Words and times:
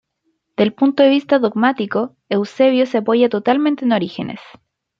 Del 0.57 0.73
punto 0.73 1.03
de 1.03 1.09
vista 1.09 1.37
dogmático, 1.37 2.17
Eusebio 2.27 2.87
se 2.87 2.97
apoya 2.97 3.29
totalmente 3.29 3.85
en 3.85 3.91
Orígenes. 3.91 4.39